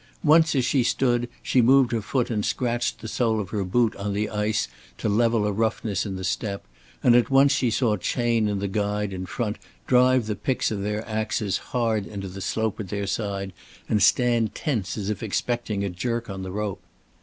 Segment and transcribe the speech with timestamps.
[0.23, 3.95] Once as she stood, she moved her foot and scratched the sole of her boot
[3.97, 6.65] on the ice to level a roughness in the step,
[7.03, 10.81] and at once she saw Chayne and the guide in front drive the picks of
[10.81, 13.53] their axes hard into the slope at their side
[13.87, 16.81] and stand tense as if expecting a jerk upon the rope.